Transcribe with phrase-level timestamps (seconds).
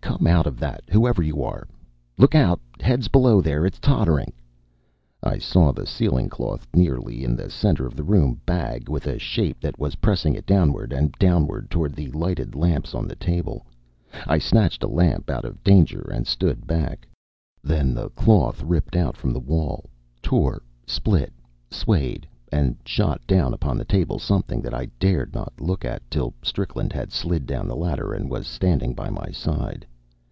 [0.00, 1.68] "Come out of that, whoever you are!
[2.16, 2.60] Look out!
[2.80, 3.64] Heads below there!
[3.64, 4.32] It's tottering."
[5.22, 9.18] I saw the ceiling cloth nearly in the centre of the room bag with a
[9.18, 13.64] shape that was pressing it downward and downward toward the lighted lamps on the table.
[14.26, 17.06] I snatched a lamp out of danger and stood back.
[17.62, 19.88] Then the cloth ripped out from the walls,
[20.20, 21.32] tore, split,
[21.70, 26.34] swayed, and shot down upon the table something that I dared not look at till
[26.42, 29.86] Strickland had slid down the ladder and was standing by my side.